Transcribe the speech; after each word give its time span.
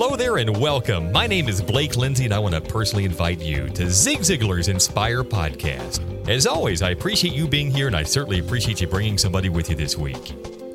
Hello 0.00 0.14
there 0.14 0.36
and 0.36 0.56
welcome. 0.60 1.10
My 1.10 1.26
name 1.26 1.48
is 1.48 1.60
Blake 1.60 1.96
Lindsay, 1.96 2.24
and 2.24 2.32
I 2.32 2.38
want 2.38 2.54
to 2.54 2.60
personally 2.60 3.04
invite 3.04 3.40
you 3.40 3.68
to 3.70 3.90
Zig 3.90 4.20
Ziglar's 4.20 4.68
Inspire 4.68 5.24
podcast. 5.24 6.28
As 6.28 6.46
always, 6.46 6.82
I 6.82 6.90
appreciate 6.90 7.34
you 7.34 7.48
being 7.48 7.68
here, 7.68 7.88
and 7.88 7.96
I 7.96 8.04
certainly 8.04 8.38
appreciate 8.38 8.80
you 8.80 8.86
bringing 8.86 9.18
somebody 9.18 9.48
with 9.48 9.68
you 9.68 9.74
this 9.74 9.98
week. 9.98 10.34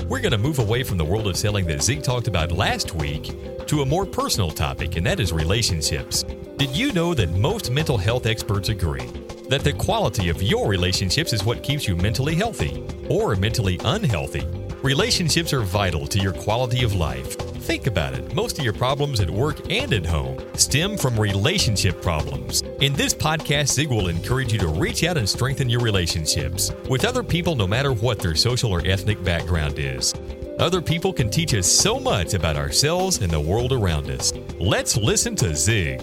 We're 0.09 0.19
going 0.19 0.33
to 0.33 0.37
move 0.37 0.59
away 0.59 0.83
from 0.83 0.97
the 0.97 1.05
world 1.05 1.25
of 1.29 1.37
selling 1.37 1.65
that 1.67 1.81
Zig 1.81 2.03
talked 2.03 2.27
about 2.27 2.51
last 2.51 2.95
week 2.95 3.31
to 3.65 3.81
a 3.81 3.85
more 3.85 4.05
personal 4.05 4.51
topic, 4.51 4.97
and 4.97 5.05
that 5.05 5.21
is 5.21 5.31
relationships. 5.31 6.23
Did 6.57 6.71
you 6.71 6.91
know 6.91 7.13
that 7.13 7.29
most 7.29 7.71
mental 7.71 7.97
health 7.97 8.25
experts 8.25 8.67
agree 8.67 9.07
that 9.47 9.63
the 9.63 9.71
quality 9.71 10.27
of 10.27 10.43
your 10.43 10.67
relationships 10.67 11.31
is 11.31 11.45
what 11.45 11.63
keeps 11.63 11.87
you 11.87 11.95
mentally 11.95 12.35
healthy 12.35 12.85
or 13.07 13.37
mentally 13.37 13.79
unhealthy? 13.85 14.45
Relationships 14.81 15.53
are 15.53 15.61
vital 15.61 16.07
to 16.07 16.19
your 16.19 16.33
quality 16.33 16.83
of 16.83 16.93
life. 16.93 17.37
Think 17.63 17.87
about 17.87 18.13
it. 18.13 18.35
Most 18.35 18.59
of 18.59 18.65
your 18.65 18.73
problems 18.73 19.21
at 19.21 19.29
work 19.29 19.71
and 19.71 19.93
at 19.93 20.05
home 20.05 20.37
stem 20.57 20.97
from 20.97 21.17
relationship 21.17 22.01
problems. 22.01 22.61
In 22.81 22.91
this 22.91 23.13
podcast, 23.13 23.69
Zig 23.69 23.89
will 23.89 24.09
encourage 24.09 24.51
you 24.51 24.59
to 24.59 24.67
reach 24.67 25.05
out 25.05 25.17
and 25.17 25.27
strengthen 25.27 25.69
your 25.69 25.79
relationships 25.79 26.73
with 26.89 27.05
other 27.05 27.23
people, 27.23 27.55
no 27.55 27.65
matter 27.65 27.93
what 27.93 28.19
their 28.19 28.35
social 28.35 28.69
or 28.69 28.85
ethnic 28.85 29.23
background 29.23 29.79
is. 29.79 30.13
Other 30.59 30.81
people 30.81 31.13
can 31.13 31.29
teach 31.29 31.53
us 31.53 31.65
so 31.65 32.01
much 32.01 32.33
about 32.33 32.57
ourselves 32.57 33.19
and 33.19 33.31
the 33.31 33.39
world 33.39 33.71
around 33.71 34.09
us. 34.09 34.33
Let's 34.59 34.97
listen 34.97 35.33
to 35.37 35.55
Zig. 35.55 36.01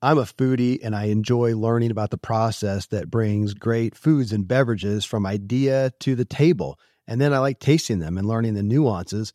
I'm 0.00 0.16
a 0.16 0.22
foodie 0.22 0.78
and 0.82 0.96
I 0.96 1.04
enjoy 1.04 1.54
learning 1.56 1.90
about 1.90 2.08
the 2.08 2.16
process 2.16 2.86
that 2.86 3.10
brings 3.10 3.52
great 3.52 3.94
foods 3.94 4.32
and 4.32 4.48
beverages 4.48 5.04
from 5.04 5.26
idea 5.26 5.92
to 6.00 6.14
the 6.14 6.24
table. 6.24 6.80
And 7.06 7.20
then 7.20 7.34
I 7.34 7.38
like 7.38 7.60
tasting 7.60 7.98
them 7.98 8.16
and 8.16 8.26
learning 8.26 8.54
the 8.54 8.62
nuances 8.62 9.34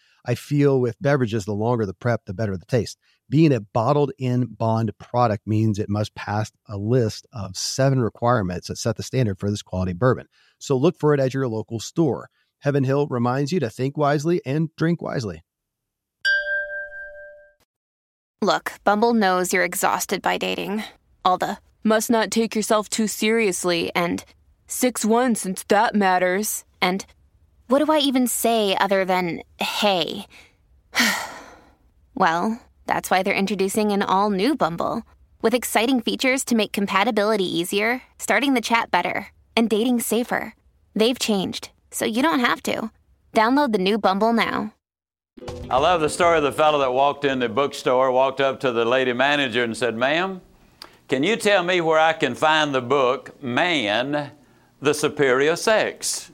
I 0.25 0.35
feel 0.35 0.79
with 0.79 1.01
beverages, 1.01 1.45
the 1.45 1.53
longer 1.53 1.85
the 1.85 1.93
prep, 1.93 2.25
the 2.25 2.33
better 2.33 2.57
the 2.57 2.65
taste. 2.65 2.97
Being 3.29 3.53
a 3.53 3.61
bottled 3.61 4.11
in 4.17 4.45
bond 4.45 4.91
product 4.97 5.47
means 5.47 5.79
it 5.79 5.89
must 5.89 6.13
pass 6.15 6.51
a 6.67 6.77
list 6.77 7.25
of 7.33 7.55
seven 7.55 8.01
requirements 8.01 8.67
that 8.67 8.77
set 8.77 8.97
the 8.97 9.03
standard 9.03 9.39
for 9.39 9.49
this 9.49 9.61
quality 9.61 9.93
bourbon. 9.93 10.27
So 10.59 10.77
look 10.77 10.97
for 10.99 11.13
it 11.13 11.19
at 11.19 11.33
your 11.33 11.47
local 11.47 11.79
store. 11.79 12.29
Heaven 12.59 12.83
Hill 12.83 13.07
reminds 13.07 13.51
you 13.51 13.59
to 13.61 13.69
think 13.69 13.97
wisely 13.97 14.41
and 14.45 14.69
drink 14.75 15.01
wisely. 15.01 15.41
Look, 18.41 18.73
Bumble 18.83 19.13
knows 19.13 19.53
you're 19.53 19.63
exhausted 19.63 20.21
by 20.21 20.37
dating. 20.37 20.83
All 21.23 21.37
the 21.37 21.57
must 21.83 22.09
not 22.09 22.31
take 22.31 22.55
yourself 22.55 22.89
too 22.89 23.07
seriously 23.07 23.91
and 23.95 24.23
6 24.67 25.05
1 25.05 25.35
since 25.35 25.63
that 25.65 25.95
matters. 25.95 26.65
And 26.81 27.05
what 27.71 27.83
do 27.83 27.89
I 27.89 27.99
even 27.99 28.27
say 28.27 28.75
other 28.75 29.05
than 29.05 29.43
hey? 29.57 30.27
well, 32.15 32.61
that's 32.85 33.09
why 33.09 33.23
they're 33.23 33.33
introducing 33.33 33.93
an 33.93 34.03
all 34.03 34.29
new 34.29 34.55
Bumble 34.55 35.03
with 35.41 35.53
exciting 35.53 36.01
features 36.01 36.43
to 36.45 36.55
make 36.55 36.73
compatibility 36.73 37.45
easier, 37.45 38.01
starting 38.19 38.53
the 38.55 38.61
chat 38.61 38.91
better, 38.91 39.27
and 39.55 39.69
dating 39.69 40.01
safer. 40.01 40.53
They've 40.93 41.17
changed, 41.17 41.69
so 41.91 42.03
you 42.03 42.21
don't 42.21 42.41
have 42.41 42.61
to. 42.63 42.91
Download 43.33 43.71
the 43.71 43.77
new 43.77 43.97
Bumble 43.97 44.33
now. 44.33 44.73
I 45.69 45.77
love 45.77 46.01
the 46.01 46.09
story 46.09 46.39
of 46.39 46.43
the 46.43 46.51
fellow 46.51 46.79
that 46.79 46.93
walked 46.93 47.23
in 47.23 47.39
the 47.39 47.47
bookstore, 47.47 48.11
walked 48.11 48.41
up 48.41 48.59
to 48.59 48.73
the 48.73 48.83
lady 48.83 49.13
manager 49.13 49.63
and 49.63 49.77
said, 49.77 49.95
Ma'am, 49.95 50.41
can 51.07 51.23
you 51.23 51.37
tell 51.37 51.63
me 51.63 51.79
where 51.79 51.99
I 51.99 52.11
can 52.11 52.35
find 52.35 52.75
the 52.75 52.81
book, 52.81 53.41
Man, 53.41 54.31
the 54.81 54.93
Superior 54.93 55.55
Sex? 55.55 56.31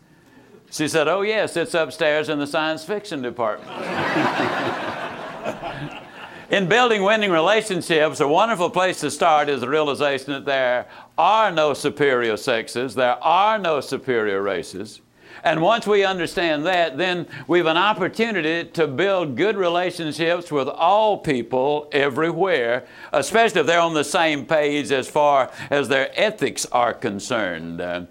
She 0.72 0.88
said, 0.88 1.08
Oh, 1.08 1.22
yes, 1.22 1.56
it's 1.56 1.74
upstairs 1.74 2.30
in 2.30 2.40
the 2.40 2.48
science 2.48 2.84
fiction 2.84 3.22
department. 3.22 3.72
in 6.50 6.68
building 6.68 7.04
winning 7.04 7.32
relationships, 7.32 8.20
a 8.20 8.28
wonderful 8.28 8.70
place 8.70 9.00
to 9.02 9.10
start 9.10 9.50
is 9.50 9.62
the 9.62 9.70
realization 9.70 10.34
that 10.34 10.46
there 10.46 10.88
are 11.18 11.52
no 11.52 11.74
superior 11.74 12.38
sexes, 12.38 12.96
there 12.96 13.22
are 13.24 13.58
no 13.58 13.80
superior 13.80 14.42
races. 14.42 15.02
And 15.44 15.62
once 15.62 15.88
we 15.88 16.04
understand 16.04 16.66
that, 16.66 16.98
then 16.98 17.28
we 17.48 17.60
have 17.60 17.68
an 17.68 17.78
opportunity 17.78 18.70
to 18.72 18.88
build 18.88 19.38
good 19.38 19.56
relationships 19.56 20.52
with 20.52 20.68
all 20.68 21.18
people 21.18 21.88
everywhere, 21.92 22.86
especially 23.14 23.62
if 23.62 23.68
they're 23.68 23.80
on 23.80 23.94
the 23.94 24.04
same 24.04 24.46
page 24.46 24.92
as 24.92 25.08
far 25.08 25.52
as 25.70 25.88
their 25.88 26.12
ethics 26.20 26.66
are 26.66 26.94
concerned. 26.94 28.08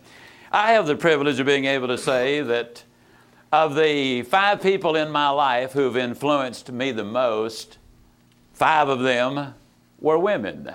I 0.53 0.73
have 0.73 0.87
the 0.87 0.97
privilege 0.97 1.41
of 1.41 1.47
being 1.47 1.65
able 1.65 1.89
to 1.89 1.99
say 1.99 2.41
that 2.41 2.85
of 3.53 3.75
the 3.75 4.23
five 4.23 4.63
people 4.63 4.97
in 4.97 5.11
my 5.11 5.29
life 5.29 5.73
who've 5.73 5.97
influenced 5.97 6.71
me 6.71 6.93
the 6.93 7.05
most, 7.05 7.79
five 8.53 8.89
of 8.89 9.01
them 9.01 9.55
were 10.01 10.19
women. 10.19 10.71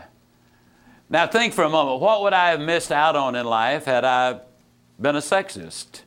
Now, 1.09 1.28
think 1.28 1.54
for 1.54 1.64
a 1.64 1.70
moment 1.70 2.02
what 2.02 2.22
would 2.24 2.34
I 2.34 2.52
have 2.52 2.62
missed 2.62 2.92
out 2.92 3.16
on 3.16 3.36
in 3.36 3.46
life 3.46 3.86
had 3.86 4.06
I 4.06 4.40
been 5.00 5.16
a 5.16 5.20
sexist? 5.20 6.02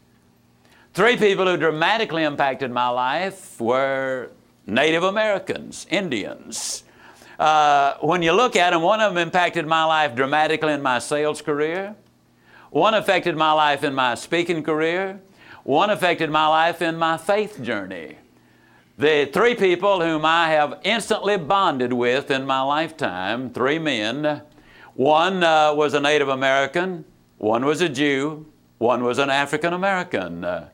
Three 0.93 1.17
people 1.17 1.47
who 1.47 1.57
dramatically 1.57 2.23
impacted 2.23 2.71
my 2.71 2.89
life 2.89 3.61
were 3.61 4.31
Native 4.67 5.03
Americans, 5.03 5.87
Indians. 5.91 6.85
Uh, 7.39 7.95
when 8.01 8.23
you 8.23 8.33
look 8.33 8.57
at 8.57 8.71
them, 8.71 8.83
one 8.83 9.01
of 9.01 9.13
them 9.13 9.23
impacted 9.23 9.67
my 9.67 9.85
life 9.85 10.15
dramatically 10.15 10.73
in 10.73 10.83
my 10.83 10.99
sales 11.01 11.43
career. 11.43 11.97
One 12.75 12.95
affected 12.95 13.37
my 13.37 13.53
life 13.53 13.85
in 13.85 13.95
my 13.95 14.17
speaking 14.17 14.65
career. 14.65 15.21
One 15.63 15.91
affected 15.91 16.29
my 16.29 16.49
life 16.49 16.83
in 16.83 16.97
my 16.97 17.17
faith 17.17 17.63
journey. 17.63 18.17
The 18.99 19.31
three 19.33 19.55
people 19.55 20.01
whom 20.01 20.25
I 20.25 20.51
have 20.51 20.81
instantly 20.83 21.37
bonded 21.37 21.93
with 21.93 22.33
in 22.33 22.45
my 22.45 22.63
lifetime, 22.63 23.51
three 23.51 23.79
men, 23.79 24.43
one 24.95 25.45
uh, 25.45 25.73
was 25.73 25.95
a 25.95 26.01
Native 26.01 26.29
American, 26.29 27.05
one 27.39 27.65
was 27.65 27.81
a 27.81 27.89
Jew, 27.89 28.45
one 28.79 29.05
was 29.05 29.19
an 29.19 29.31
African 29.31 29.73
American. 29.73 30.45
Uh, 30.45 30.69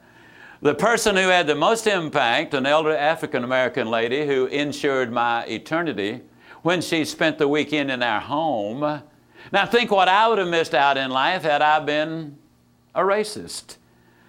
the 0.62 0.75
person 0.75 1.16
who 1.16 1.28
had 1.28 1.47
the 1.47 1.55
most 1.55 1.87
impact, 1.87 2.55
an 2.55 2.65
elder 2.65 2.97
African 2.97 3.44
American 3.44 3.91
lady 3.91 4.25
who 4.25 4.47
insured 4.47 5.13
my 5.13 5.45
eternity 5.45 6.22
when 6.63 6.80
she 6.80 7.04
spent 7.04 7.36
the 7.36 7.47
weekend 7.47 7.91
in 7.91 8.03
our 8.03 8.22
home. 8.22 9.03
Now, 9.53 9.67
think 9.67 9.91
what 9.91 10.09
I 10.09 10.29
would 10.29 10.39
have 10.39 10.49
missed 10.49 10.75
out 10.75 10.97
in 10.97 11.11
life 11.11 11.43
had 11.43 11.63
I 11.63 11.81
been 11.81 12.39
a 12.95 13.01
racist. 13.01 13.77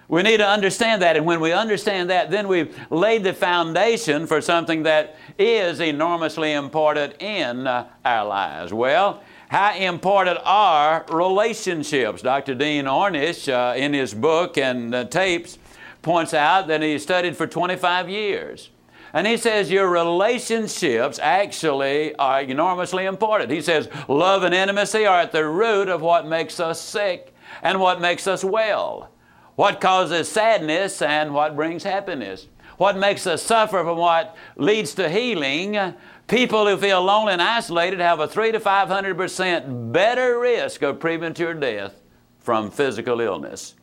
We 0.08 0.22
need 0.22 0.38
to 0.38 0.46
understand 0.46 1.00
that, 1.02 1.16
and 1.16 1.24
when 1.24 1.40
we 1.40 1.52
understand 1.52 2.10
that, 2.10 2.30
then 2.30 2.46
we've 2.48 2.76
laid 2.90 3.24
the 3.24 3.32
foundation 3.32 4.26
for 4.26 4.40
something 4.40 4.82
that 4.82 5.16
is 5.38 5.80
enormously 5.80 6.52
important 6.52 7.22
in 7.22 7.66
uh, 7.66 7.88
our 8.04 8.26
lives. 8.26 8.74
Well, 8.74 9.22
how 9.48 9.74
important 9.74 10.38
are 10.44 11.06
relationships? 11.10 12.20
Dr. 12.20 12.54
Dean 12.54 12.86
Ornish, 12.86 13.48
uh, 13.48 13.76
in 13.76 13.94
his 13.94 14.12
book 14.12 14.58
and 14.58 14.94
uh, 14.94 15.04
tapes, 15.04 15.58
points 16.02 16.34
out 16.34 16.66
that 16.66 16.82
he 16.82 16.98
studied 16.98 17.36
for 17.36 17.46
25 17.46 18.10
years. 18.10 18.70
And 19.12 19.26
he 19.26 19.36
says 19.36 19.70
your 19.70 19.88
relationships 19.88 21.18
actually 21.22 22.14
are 22.16 22.40
enormously 22.40 23.04
important. 23.04 23.50
He 23.50 23.60
says 23.60 23.88
love 24.08 24.42
and 24.42 24.54
intimacy 24.54 25.04
are 25.04 25.20
at 25.20 25.32
the 25.32 25.46
root 25.46 25.88
of 25.88 26.00
what 26.00 26.26
makes 26.26 26.58
us 26.58 26.80
sick 26.80 27.34
and 27.62 27.78
what 27.78 28.00
makes 28.00 28.26
us 28.26 28.42
well, 28.42 29.10
what 29.54 29.80
causes 29.80 30.28
sadness 30.28 31.02
and 31.02 31.34
what 31.34 31.56
brings 31.56 31.82
happiness, 31.82 32.48
what 32.78 32.96
makes 32.96 33.26
us 33.26 33.42
suffer 33.42 33.82
from 33.84 33.98
what 33.98 34.34
leads 34.56 34.94
to 34.94 35.10
healing. 35.10 35.94
People 36.26 36.66
who 36.66 36.78
feel 36.78 37.02
lonely 37.02 37.34
and 37.34 37.42
isolated 37.42 38.00
have 38.00 38.20
a 38.20 38.26
3 38.26 38.52
to 38.52 38.60
500% 38.60 39.92
better 39.92 40.38
risk 40.38 40.80
of 40.80 40.98
premature 40.98 41.52
death 41.52 42.00
from 42.38 42.70
physical 42.70 43.20
illness. 43.20 43.74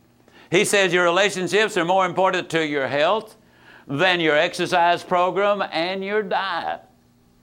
He 0.50 0.64
says 0.64 0.92
your 0.92 1.04
relationships 1.04 1.76
are 1.76 1.84
more 1.84 2.04
important 2.04 2.50
to 2.50 2.66
your 2.66 2.88
health 2.88 3.36
than 3.90 4.20
your 4.20 4.36
exercise 4.36 5.02
program 5.02 5.62
and 5.72 6.02
your 6.02 6.22
diet 6.22 6.80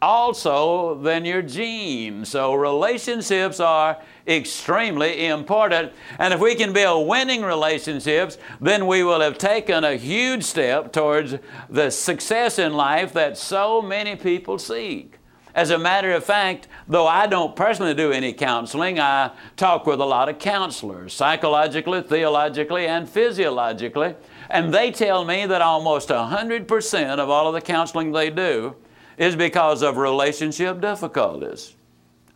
also 0.01 0.95
than 0.95 1.25
your 1.25 1.41
genes. 1.41 2.29
So 2.29 2.53
relationships 2.53 3.59
are 3.59 3.97
extremely 4.27 5.25
important. 5.25 5.91
And 6.19 6.33
if 6.33 6.39
we 6.39 6.55
can 6.55 6.73
build 6.73 7.07
winning 7.07 7.41
relationships, 7.41 8.37
then 8.61 8.87
we 8.87 9.03
will 9.03 9.21
have 9.21 9.37
taken 9.37 9.83
a 9.83 9.95
huge 9.95 10.43
step 10.43 10.93
towards 10.93 11.35
the 11.69 11.89
success 11.89 12.59
in 12.59 12.73
life 12.73 13.13
that 13.13 13.37
so 13.37 13.81
many 13.81 14.15
people 14.15 14.59
seek. 14.59 15.15
As 15.55 15.71
a 15.71 15.79
matter 15.79 16.11
of 16.11 16.23
fact, 16.23 16.67
though 16.87 17.07
I 17.07 17.25
don't 17.25 17.55
personally 17.55 17.95
do 17.95 18.11
any 18.11 18.31
counseling, 18.31 18.99
I 18.99 19.31
talk 19.55 19.87
with 19.87 19.99
a 19.99 20.05
lot 20.05 20.29
of 20.29 20.37
counselors, 20.37 21.13
psychologically, 21.13 22.03
theologically, 22.03 22.85
and 22.85 23.09
physiologically, 23.09 24.13
and 24.49 24.73
they 24.73 24.91
tell 24.91 25.25
me 25.25 25.45
that 25.45 25.61
almost 25.61 26.09
100% 26.09 27.19
of 27.19 27.29
all 27.29 27.47
of 27.47 27.53
the 27.53 27.61
counseling 27.61 28.11
they 28.11 28.29
do 28.29 28.75
is 29.17 29.35
because 29.35 29.81
of 29.81 29.97
relationship 29.97 30.79
difficulties. 30.79 31.75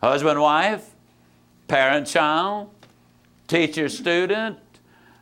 Husband, 0.02 0.40
wife, 0.40 0.90
parent, 1.68 2.06
child, 2.06 2.70
teacher, 3.46 3.88
student, 3.88 4.58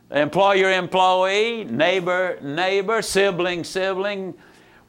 employer, 0.09 0.71
employee, 0.71 1.63
neighbor, 1.65 2.39
neighbor, 2.41 3.01
sibling, 3.01 3.63
sibling. 3.63 4.33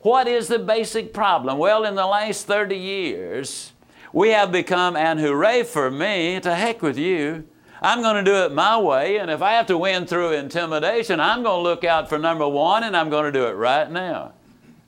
What 0.00 0.26
is 0.26 0.48
the 0.48 0.58
basic 0.58 1.12
problem? 1.12 1.58
Well, 1.58 1.84
in 1.84 1.94
the 1.94 2.06
last 2.06 2.46
30 2.46 2.76
years, 2.76 3.72
we 4.12 4.30
have 4.30 4.50
become, 4.50 4.96
and 4.96 5.20
hooray 5.20 5.62
for 5.62 5.90
me, 5.90 6.40
to 6.40 6.54
heck 6.54 6.82
with 6.82 6.98
you. 6.98 7.44
I'm 7.82 8.00
going 8.00 8.24
to 8.24 8.30
do 8.30 8.36
it 8.44 8.52
my 8.52 8.78
way, 8.78 9.16
and 9.16 9.28
if 9.28 9.42
I 9.42 9.54
have 9.54 9.66
to 9.66 9.76
win 9.76 10.06
through 10.06 10.34
intimidation, 10.34 11.18
I'm 11.18 11.42
going 11.42 11.58
to 11.58 11.62
look 11.62 11.82
out 11.82 12.08
for 12.08 12.16
number 12.16 12.46
one, 12.46 12.84
and 12.84 12.96
I'm 12.96 13.10
going 13.10 13.24
to 13.24 13.32
do 13.36 13.46
it 13.46 13.54
right 13.54 13.90
now. 13.90 14.34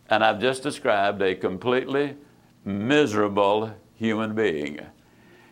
And 0.09 0.23
I've 0.23 0.41
just 0.41 0.63
described 0.63 1.21
a 1.21 1.35
completely 1.35 2.15
miserable 2.65 3.75
human 3.97 4.37
being. 4.37 4.79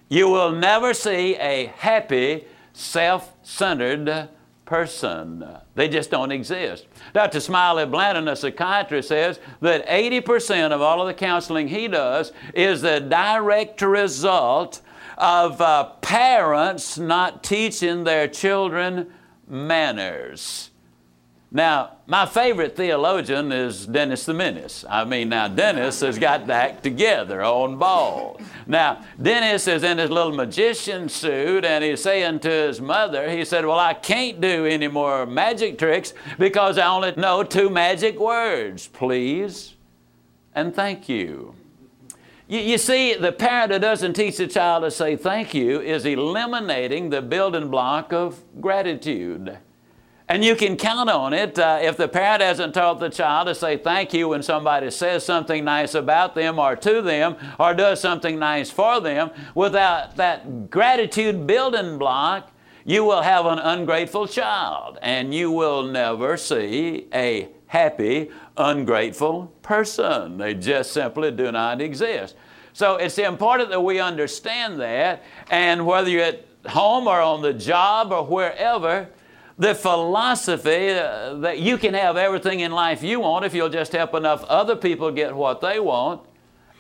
You 0.09 0.29
will 0.29 0.53
never 0.53 0.95
see 0.95 1.35
a 1.35 1.67
happy, 1.77 2.45
self 2.75 3.33
centered 3.43 4.29
person. 4.65 5.45
They 5.75 5.89
just 5.89 6.13
don't 6.13 6.31
exist. 6.31 6.87
Dr. 7.13 7.41
Smiley 7.41 7.87
Blanton, 7.87 8.29
a 8.29 8.37
psychiatrist, 8.37 9.09
says 9.09 9.41
that 9.61 9.85
80% 9.89 10.71
of 10.71 10.81
all 10.81 11.01
of 11.01 11.09
the 11.09 11.15
counseling 11.15 11.67
he 11.67 11.89
does 11.89 12.33
is 12.55 12.83
the 12.83 13.01
direct 13.01 13.83
result 13.83 14.81
of 15.19 15.61
uh, 15.61 15.85
parents 16.01 16.99
not 16.99 17.43
teaching 17.43 18.05
their 18.05 18.29
children 18.29 19.13
manners. 19.49 20.71
Now, 21.55 21.99
my 22.07 22.25
favorite 22.25 22.77
theologian 22.77 23.53
is 23.53 23.87
Dennis 23.87 24.25
the 24.25 24.33
Menace. 24.33 24.87
I 24.89 25.05
mean, 25.05 25.29
now 25.29 25.49
Dennis 25.49 26.01
has 26.01 26.19
got 26.19 26.47
the 26.47 26.55
act 26.55 26.83
together 26.83 27.43
on 27.43 27.77
ball. 27.77 28.41
Now, 28.67 29.05
Dennis 29.21 29.69
is 29.69 29.83
in 29.83 29.99
his 29.99 30.09
little 30.09 30.33
magician 30.33 31.11
suit 31.11 31.67
and 31.67 31.85
he's 31.85 32.03
saying 32.03 32.41
to 32.41 32.49
his 32.49 32.81
mother, 32.81 33.31
he 33.31 33.45
said, 33.45 33.67
Well, 33.67 33.79
I 33.79 33.93
can't 33.93 34.41
do 34.41 34.65
any 34.65 34.89
more 34.89 35.27
magic 35.27 35.77
tricks 35.79 36.15
because 36.39 36.79
I 36.79 36.87
only 36.87 37.13
know 37.19 37.43
two 37.43 37.69
magic 37.69 38.19
words 38.19 38.89
please 38.89 39.75
and 40.55 40.75
thank 40.75 41.07
you. 41.07 41.55
You, 42.53 42.61
you 42.61 42.77
see, 42.77 43.15
the 43.15 43.33
parent 43.33 43.73
who 43.73 43.79
doesn't 43.79 44.13
teach 44.13 44.37
the 44.37 44.47
child 44.47 44.85
to 44.85 44.91
say 44.91 45.17
thank 45.17 45.55
you 45.55 45.81
is 45.81 46.05
eliminating 46.05 47.09
the 47.09 47.23
building 47.23 47.71
block 47.71 48.13
of 48.13 48.45
gratitude. 48.61 49.57
And 50.29 50.45
you 50.45 50.55
can 50.55 50.77
count 50.77 51.09
on 51.09 51.33
it 51.33 51.59
uh, 51.59 51.79
if 51.81 51.97
the 51.97 52.09
parent 52.09 52.43
hasn't 52.43 52.75
taught 52.75 53.01
the 53.01 53.09
child 53.09 53.49
to 53.49 53.55
say 53.55 53.79
thank 53.79 54.13
you 54.13 54.29
when 54.29 54.43
somebody 54.43 54.91
says 54.91 55.25
something 55.25 55.65
nice 55.65 55.95
about 55.95 56.35
them 56.35 56.59
or 56.59 56.77
to 56.77 57.01
them 57.01 57.37
or 57.59 57.73
does 57.73 58.03
something 58.03 58.39
nice 58.39 58.71
for 58.71 59.01
them. 59.01 59.31
Without 59.55 60.17
that 60.17 60.69
gratitude 60.69 61.47
building 61.47 61.97
block, 61.97 62.53
you 62.85 63.03
will 63.03 63.23
have 63.23 63.47
an 63.47 63.61
ungrateful 63.61 64.27
child 64.27 64.99
and 65.01 65.33
you 65.33 65.51
will 65.51 65.85
never 65.85 66.37
see 66.37 67.09
a 67.15 67.49
happy, 67.73 68.31
ungrateful 68.57 69.53
person. 69.63 70.39
They 70.39 70.55
just 70.55 70.93
simply 70.93 71.31
do 71.31 71.51
not 71.53 71.81
exist. 71.81 72.37
So 72.73 72.97
it's 72.97 73.19
important 73.19 73.71
that 73.71 73.81
we 73.81 74.01
understand 74.01 74.81
that, 74.81 75.23
and 75.51 75.85
whether 75.87 76.09
you're 76.09 76.23
at 76.23 76.47
home 76.67 77.07
or 77.07 77.21
on 77.21 77.43
the 77.43 77.53
job 77.53 78.13
or 78.13 78.25
wherever, 78.25 79.09
the 79.59 79.75
philosophy 79.75 80.91
uh, 80.91 81.35
that 81.35 81.59
you 81.59 81.77
can 81.77 81.95
have 81.95 82.17
everything 82.17 82.61
in 82.61 82.73
life 82.73 83.03
you 83.03 83.21
want 83.21 83.45
if 83.45 83.55
you'll 83.55 83.69
just 83.69 83.93
help 83.93 84.15
enough 84.15 84.43
other 84.45 84.75
people 84.75 85.11
get 85.11 85.35
what 85.35 85.61
they 85.61 85.79
want 85.79 86.23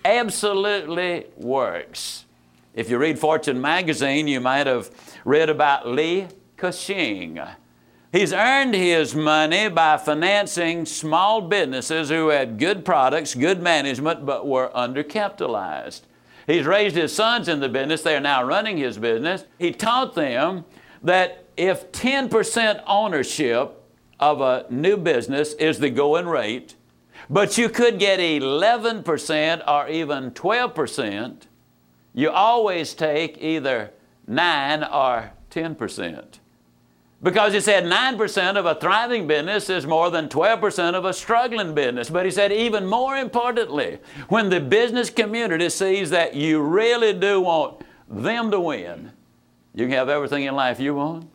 absolutely 0.04 1.26
works. 1.36 2.24
If 2.74 2.88
you 2.88 2.98
read 2.98 3.19
Fortune 3.19 3.60
magazine, 3.60 4.26
you 4.26 4.40
might 4.40 4.66
have 4.66 4.90
read 5.24 5.50
about 5.50 5.86
Li 5.86 6.26
Ka-shing. 6.56 7.38
He's 8.12 8.34
earned 8.34 8.74
his 8.74 9.14
money 9.14 9.70
by 9.70 9.96
financing 9.96 10.84
small 10.84 11.40
businesses 11.40 12.10
who 12.10 12.28
had 12.28 12.58
good 12.58 12.84
products, 12.84 13.34
good 13.34 13.62
management, 13.62 14.26
but 14.26 14.46
were 14.46 14.70
undercapitalized. 14.76 16.02
He's 16.46 16.66
raised 16.66 16.94
his 16.94 17.14
sons 17.14 17.48
in 17.48 17.60
the 17.60 17.70
business. 17.70 18.02
They 18.02 18.14
are 18.14 18.20
now 18.20 18.44
running 18.44 18.76
his 18.76 18.98
business. 18.98 19.44
He 19.58 19.72
taught 19.72 20.14
them 20.14 20.66
that 21.02 21.46
if 21.56 21.90
10% 21.90 22.82
ownership 22.86 23.82
of 24.20 24.42
a 24.42 24.66
new 24.68 24.98
business 24.98 25.54
is 25.54 25.78
the 25.78 25.88
going 25.88 26.26
rate, 26.26 26.74
but 27.30 27.56
you 27.56 27.70
could 27.70 27.98
get 27.98 28.20
11% 28.20 29.62
or 29.66 29.88
even 29.88 30.32
12%, 30.32 31.42
you 32.12 32.28
always 32.28 32.92
take 32.92 33.38
either 33.40 33.90
9 34.26 34.84
or 34.84 35.32
10%. 35.50 36.40
Because 37.22 37.52
he 37.52 37.60
said 37.60 37.84
9% 37.84 38.56
of 38.56 38.66
a 38.66 38.74
thriving 38.74 39.28
business 39.28 39.70
is 39.70 39.86
more 39.86 40.10
than 40.10 40.28
12% 40.28 40.94
of 40.94 41.04
a 41.04 41.12
struggling 41.12 41.72
business. 41.72 42.10
But 42.10 42.24
he 42.24 42.32
said, 42.32 42.50
even 42.50 42.84
more 42.84 43.16
importantly, 43.16 43.98
when 44.28 44.50
the 44.50 44.58
business 44.58 45.08
community 45.08 45.69
sees 45.69 46.10
that 46.10 46.34
you 46.34 46.60
really 46.60 47.12
do 47.12 47.41
want 47.41 47.82
them 48.08 48.50
to 48.50 48.58
win, 48.58 49.12
you 49.74 49.86
can 49.86 49.93
have 49.93 50.08
everything 50.08 50.44
in 50.44 50.55
life 50.55 50.81
you 50.81 50.94
want 50.94 51.29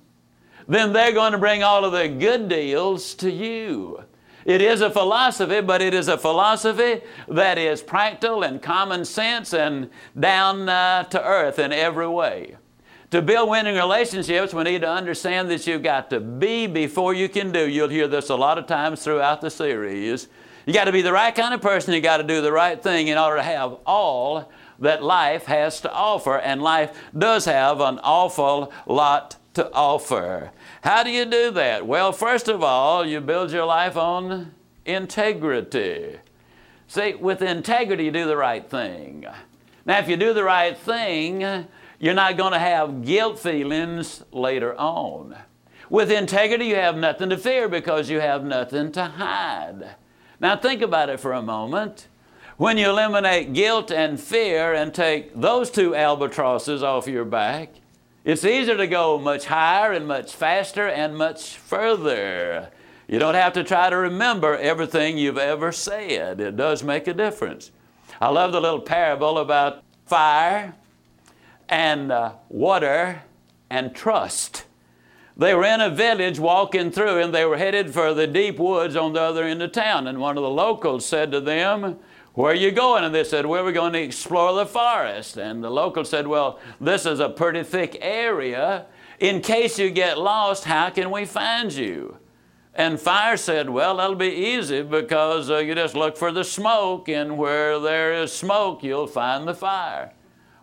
then 0.67 0.91
they're 0.93 1.13
going 1.13 1.31
to 1.31 1.37
bring 1.37 1.63
all 1.63 1.85
of 1.85 1.93
the 1.93 2.07
good 2.07 2.49
deals 2.49 3.15
to 3.15 3.31
you. 3.31 4.03
It 4.45 4.61
is 4.61 4.81
a 4.81 4.89
philosophy, 4.89 5.61
but 5.61 5.81
it 5.81 5.93
is 5.93 6.07
a 6.07 6.17
philosophy 6.17 7.01
that 7.27 7.57
is 7.57 7.81
practical 7.81 8.43
and 8.43 8.61
common 8.61 9.03
sense 9.03 9.53
and 9.53 9.89
down 10.17 10.69
uh, 10.69 11.03
to 11.03 11.23
earth 11.23 11.59
in 11.59 11.73
every 11.73 12.07
way. 12.07 12.55
To 13.11 13.21
build 13.21 13.49
winning 13.49 13.75
relationships, 13.75 14.53
we 14.53 14.63
need 14.63 14.81
to 14.81 14.89
understand 14.89 15.49
that 15.49 15.65
you've 15.65 15.83
got 15.83 16.09
to 16.09 16.19
be 16.19 16.67
before 16.67 17.13
you 17.13 17.29
can 17.29 17.53
do. 17.53 17.69
You'll 17.69 17.87
hear 17.87 18.09
this 18.09 18.29
a 18.29 18.35
lot 18.35 18.57
of 18.57 18.67
times 18.67 19.01
throughout 19.01 19.39
the 19.39 19.49
series. 19.49 20.27
You 20.65 20.73
got 20.73 20.85
to 20.85 20.91
be 20.91 21.01
the 21.01 21.13
right 21.13 21.33
kind 21.33 21.53
of 21.53 21.61
person, 21.61 21.93
you 21.93 22.01
got 22.01 22.17
to 22.17 22.23
do 22.23 22.41
the 22.41 22.51
right 22.51 22.81
thing 22.83 23.07
in 23.07 23.17
order 23.17 23.37
to 23.37 23.43
have 23.43 23.77
all 23.85 24.51
that 24.79 25.01
life 25.01 25.45
has 25.45 25.79
to 25.81 25.93
offer. 25.93 26.37
And 26.37 26.61
life 26.61 27.01
does 27.17 27.45
have 27.45 27.79
an 27.79 27.99
awful 28.03 28.73
lot 28.85 29.37
to 29.53 29.71
offer. 29.71 30.51
How 30.81 31.03
do 31.03 31.09
you 31.09 31.23
do 31.23 31.51
that? 31.51 31.87
Well, 31.87 32.11
first 32.11 32.49
of 32.49 32.61
all, 32.61 33.05
you 33.05 33.21
build 33.21 33.53
your 33.53 33.65
life 33.65 33.95
on 33.95 34.53
integrity. 34.85 36.17
See, 36.89 37.13
with 37.13 37.41
integrity, 37.41 38.03
you 38.03 38.11
do 38.11 38.27
the 38.27 38.35
right 38.35 38.69
thing. 38.69 39.25
Now, 39.85 39.99
if 39.99 40.09
you 40.09 40.17
do 40.17 40.33
the 40.33 40.43
right 40.43 40.77
thing, 40.77 41.67
you're 41.99 42.13
not 42.13 42.37
going 42.37 42.53
to 42.53 42.59
have 42.59 43.03
guilt 43.03 43.39
feelings 43.39 44.23
later 44.31 44.77
on. 44.77 45.35
With 45.89 46.11
integrity, 46.11 46.65
you 46.65 46.75
have 46.75 46.97
nothing 46.97 47.29
to 47.29 47.37
fear 47.37 47.67
because 47.67 48.09
you 48.09 48.19
have 48.19 48.43
nothing 48.43 48.91
to 48.91 49.05
hide. 49.05 49.95
Now, 50.39 50.57
think 50.57 50.81
about 50.81 51.09
it 51.09 51.19
for 51.19 51.33
a 51.33 51.41
moment. 51.41 52.07
When 52.57 52.77
you 52.77 52.89
eliminate 52.89 53.53
guilt 53.53 53.91
and 53.91 54.19
fear 54.19 54.73
and 54.73 54.93
take 54.93 55.39
those 55.39 55.71
two 55.71 55.95
albatrosses 55.95 56.83
off 56.83 57.07
your 57.07 57.25
back, 57.25 57.69
it's 58.25 58.43
easier 58.43 58.75
to 58.75 58.87
go 58.87 59.17
much 59.17 59.45
higher 59.45 59.93
and 59.93 60.07
much 60.07 60.35
faster 60.35 60.87
and 60.87 61.15
much 61.15 61.55
further. 61.55 62.69
You 63.07 63.19
don't 63.19 63.35
have 63.35 63.53
to 63.53 63.63
try 63.63 63.89
to 63.89 63.95
remember 63.95 64.57
everything 64.57 65.17
you've 65.17 65.37
ever 65.37 65.71
said. 65.71 66.41
It 66.41 66.57
does 66.57 66.83
make 66.83 67.07
a 67.07 67.13
difference. 67.13 67.71
I 68.19 68.29
love 68.29 68.51
the 68.51 68.59
little 68.59 68.81
parable 68.81 69.37
about 69.37 69.83
fire 70.05 70.75
and 71.69 72.11
uh, 72.11 72.33
water 72.49 73.23
and 73.69 73.93
trust. 73.93 74.65
they 75.35 75.53
were 75.53 75.65
in 75.65 75.81
a 75.81 75.89
village 75.89 76.39
walking 76.39 76.91
through 76.91 77.19
and 77.21 77.33
they 77.33 77.45
were 77.45 77.57
headed 77.57 77.93
for 77.93 78.13
the 78.13 78.27
deep 78.27 78.57
woods 78.59 78.95
on 78.95 79.13
the 79.13 79.21
other 79.21 79.43
end 79.43 79.61
of 79.61 79.71
town. 79.71 80.07
And 80.07 80.19
one 80.19 80.37
of 80.37 80.43
the 80.43 80.49
locals 80.49 81.05
said 81.05 81.31
to 81.31 81.41
them, 81.41 81.99
Where 82.33 82.51
are 82.51 82.55
you 82.55 82.71
going? 82.71 83.03
And 83.03 83.13
they 83.13 83.23
said, 83.23 83.45
we're 83.45 83.71
going 83.71 83.93
to 83.93 84.01
explore 84.01 84.53
the 84.53 84.65
forest. 84.65 85.37
And 85.37 85.63
the 85.63 85.69
local 85.69 86.05
said, 86.05 86.27
Well, 86.27 86.59
this 86.79 87.05
is 87.05 87.19
a 87.19 87.29
pretty 87.29 87.63
thick 87.63 87.97
area. 88.01 88.85
In 89.19 89.41
case 89.41 89.79
you 89.79 89.89
get 89.89 90.17
lost, 90.17 90.65
how 90.65 90.89
can 90.91 91.11
we 91.11 91.25
find 91.25 91.73
you? 91.73 92.17
And 92.77 92.99
Fire 92.99 93.37
said, 93.37 93.71
Well, 93.71 93.97
that'll 93.97 94.15
be 94.15 94.27
easy 94.27 94.83
because 94.83 95.49
uh, 95.49 95.57
you 95.57 95.73
just 95.73 95.95
look 95.95 96.15
for 96.15 96.31
the 96.31 96.43
smoke, 96.43 97.09
and 97.09 97.35
where 97.35 97.79
there 97.79 98.13
is 98.13 98.31
smoke, 98.31 98.83
you'll 98.83 99.07
find 99.07 99.47
the 99.47 99.55
fire. 99.55 100.13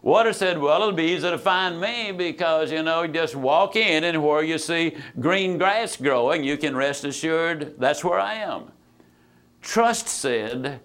Water 0.05 0.35
said, 0.35 0.59
Well, 0.59 0.83
it'll 0.83 0.93
be 0.93 1.05
easy 1.05 1.31
to 1.31 1.39
find 1.39 1.81
me 1.81 2.13
because, 2.13 2.71
you 2.71 2.83
know, 2.83 3.07
just 3.07 3.35
walk 3.35 3.75
in 3.75 4.05
and 4.05 4.23
where 4.23 4.43
you 4.43 4.59
see 4.59 4.99
green 5.19 5.57
grass 5.57 5.97
growing, 5.97 6.45
you 6.45 6.59
can 6.59 6.77
rest 6.77 7.05
assured 7.05 7.77
that's 7.79 8.05
where 8.05 8.21
I 8.21 8.35
am. 8.35 8.71
Trust 9.63 10.07
said, 10.09 10.81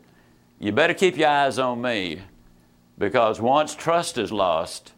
You 0.58 0.72
better 0.72 0.94
keep 0.94 1.18
your 1.18 1.28
eyes 1.28 1.60
on 1.60 1.82
me 1.82 2.22
because 2.98 3.42
once 3.42 3.76
trust 3.76 4.18
is 4.18 4.32
lost, 4.32 4.94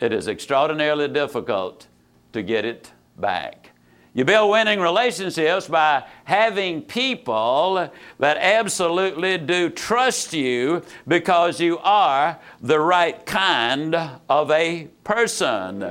it 0.00 0.12
is 0.12 0.26
extraordinarily 0.26 1.06
difficult 1.06 1.86
to 2.32 2.42
get 2.42 2.64
it 2.64 2.90
back. 3.18 3.69
You 4.12 4.24
build 4.24 4.50
winning 4.50 4.80
relationships 4.80 5.68
by 5.68 6.04
having 6.24 6.82
people 6.82 7.90
that 8.18 8.36
absolutely 8.38 9.38
do 9.38 9.70
trust 9.70 10.32
you 10.32 10.82
because 11.06 11.60
you 11.60 11.78
are 11.78 12.38
the 12.60 12.80
right 12.80 13.24
kind 13.24 13.94
of 14.28 14.50
a 14.50 14.88
person. 15.04 15.84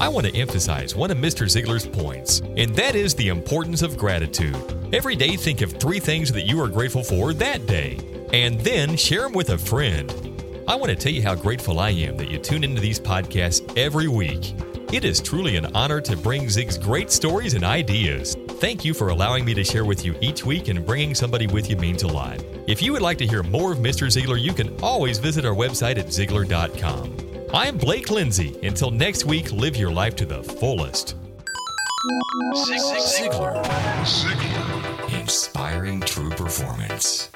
I 0.00 0.08
want 0.08 0.26
to 0.26 0.36
emphasize 0.36 0.94
one 0.94 1.10
of 1.10 1.18
Mr. 1.18 1.46
Ziglar's 1.46 1.86
points, 1.86 2.40
and 2.56 2.74
that 2.76 2.94
is 2.94 3.14
the 3.14 3.28
importance 3.28 3.82
of 3.82 3.96
gratitude. 3.96 4.54
Every 4.92 5.16
day, 5.16 5.34
think 5.36 5.60
of 5.60 5.72
three 5.72 5.98
things 5.98 6.30
that 6.32 6.42
you 6.42 6.60
are 6.60 6.68
grateful 6.68 7.02
for 7.02 7.32
that 7.34 7.66
day, 7.66 7.98
and 8.32 8.60
then 8.60 8.96
share 8.96 9.22
them 9.22 9.32
with 9.32 9.50
a 9.50 9.58
friend. 9.58 10.33
I 10.66 10.76
want 10.76 10.88
to 10.88 10.96
tell 10.96 11.12
you 11.12 11.22
how 11.22 11.34
grateful 11.34 11.78
I 11.78 11.90
am 11.90 12.16
that 12.16 12.30
you 12.30 12.38
tune 12.38 12.64
into 12.64 12.80
these 12.80 12.98
podcasts 12.98 13.76
every 13.76 14.08
week. 14.08 14.54
It 14.94 15.04
is 15.04 15.20
truly 15.20 15.56
an 15.56 15.66
honor 15.76 16.00
to 16.00 16.16
bring 16.16 16.48
Zig's 16.48 16.78
great 16.78 17.10
stories 17.10 17.52
and 17.52 17.64
ideas. 17.64 18.34
Thank 18.52 18.82
you 18.82 18.94
for 18.94 19.10
allowing 19.10 19.44
me 19.44 19.52
to 19.52 19.62
share 19.62 19.84
with 19.84 20.06
you 20.06 20.14
each 20.22 20.46
week, 20.46 20.68
and 20.68 20.86
bringing 20.86 21.14
somebody 21.14 21.46
with 21.46 21.68
you 21.68 21.76
means 21.76 22.02
a 22.02 22.08
lot. 22.08 22.42
If 22.66 22.80
you 22.80 22.92
would 22.92 23.02
like 23.02 23.18
to 23.18 23.26
hear 23.26 23.42
more 23.42 23.72
of 23.72 23.78
Mr. 23.78 24.06
Ziglar, 24.06 24.40
you 24.40 24.54
can 24.54 24.74
always 24.80 25.18
visit 25.18 25.44
our 25.44 25.54
website 25.54 25.98
at 25.98 26.06
Ziglar.com. 26.06 27.50
I'm 27.52 27.76
Blake 27.76 28.10
Lindsay. 28.10 28.58
Until 28.62 28.90
next 28.90 29.26
week, 29.26 29.52
live 29.52 29.76
your 29.76 29.92
life 29.92 30.16
to 30.16 30.24
the 30.24 30.42
fullest. 30.42 31.16
Ziglar. 32.54 33.62
Ziglar. 34.04 35.20
Inspiring 35.20 36.00
true 36.00 36.30
performance. 36.30 37.33